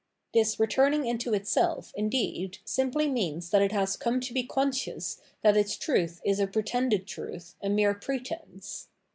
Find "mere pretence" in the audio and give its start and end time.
7.69-8.87